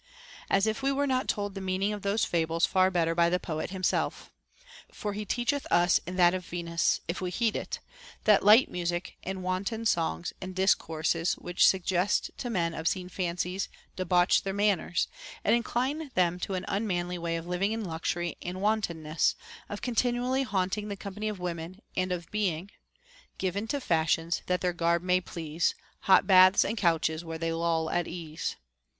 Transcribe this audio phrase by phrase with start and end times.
[0.49, 3.39] As if we were not told the meaning of those fables far better by the
[3.39, 4.31] poet himself.
[4.91, 7.77] For he teacheth us in that of Venus, if we heed it,
[8.23, 13.69] that light music and wanton songs and dis courses which suggest to men obscene fancies
[13.95, 15.07] debaucL their manners,
[15.43, 19.35] and incline them to an unmanly way of living in luxury and wantonness,
[19.69, 22.71] of continually haunting the company of women, and of being
[23.37, 27.91] Given to fashions, that their garb may please, Hot baths, and couches where they loll
[27.91, 28.55] at ease.